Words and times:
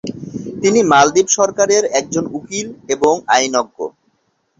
তিনি 0.61 0.79
মালদ্বীপ 0.91 1.27
সরকারের 1.37 1.83
একজন 1.99 2.23
উকিল 2.37 2.65
এবং 2.93 3.13
আইনজ্ঞ। 3.27 3.77